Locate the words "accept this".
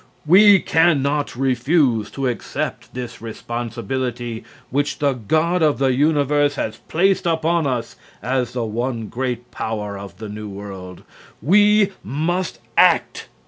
2.27-3.21